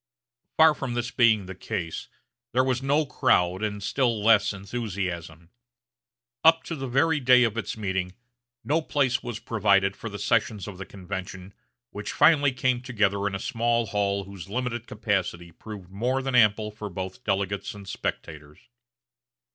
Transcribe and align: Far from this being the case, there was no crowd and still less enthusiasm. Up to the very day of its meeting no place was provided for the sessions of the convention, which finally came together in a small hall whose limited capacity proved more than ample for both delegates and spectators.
Far 0.57 0.73
from 0.73 0.95
this 0.95 1.11
being 1.11 1.45
the 1.45 1.53
case, 1.53 2.07
there 2.53 2.63
was 2.63 2.81
no 2.81 3.05
crowd 3.05 3.61
and 3.61 3.83
still 3.83 4.23
less 4.25 4.51
enthusiasm. 4.51 5.51
Up 6.43 6.63
to 6.63 6.75
the 6.75 6.87
very 6.87 7.19
day 7.19 7.43
of 7.43 7.55
its 7.55 7.77
meeting 7.77 8.15
no 8.63 8.81
place 8.81 9.21
was 9.21 9.37
provided 9.37 9.95
for 9.95 10.09
the 10.09 10.17
sessions 10.17 10.67
of 10.67 10.79
the 10.79 10.87
convention, 10.87 11.53
which 11.91 12.13
finally 12.13 12.51
came 12.51 12.81
together 12.81 13.27
in 13.27 13.35
a 13.35 13.39
small 13.39 13.85
hall 13.85 14.23
whose 14.23 14.49
limited 14.49 14.87
capacity 14.87 15.51
proved 15.51 15.91
more 15.91 16.23
than 16.23 16.33
ample 16.33 16.71
for 16.71 16.89
both 16.89 17.23
delegates 17.23 17.75
and 17.75 17.87
spectators. 17.87 18.57